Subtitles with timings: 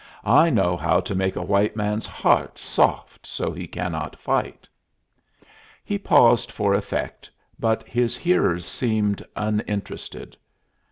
[0.25, 4.67] "I know how to make the white man's heart soft so he cannot fight."
[5.83, 10.37] He paused for effect, but his hearers seemed uninterested.